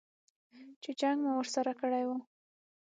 چې 0.81 0.91
جنګ 0.99 1.17
مو 1.23 1.31
ورسره 1.37 1.71
کړی 1.81 2.03
و. 2.07 2.09